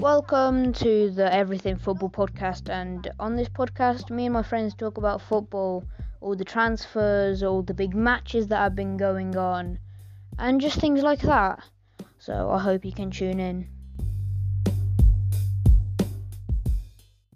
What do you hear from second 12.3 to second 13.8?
I hope you can tune in.